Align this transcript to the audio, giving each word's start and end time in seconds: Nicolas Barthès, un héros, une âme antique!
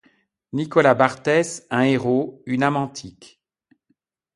Nicolas 0.53 0.95
Barthès, 0.95 1.67
un 1.69 1.83
héros, 1.83 2.41
une 2.47 2.63
âme 2.63 2.75
antique! 2.77 3.39